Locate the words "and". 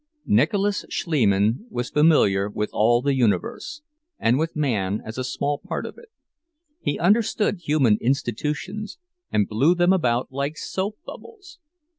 4.17-4.39, 9.31-9.47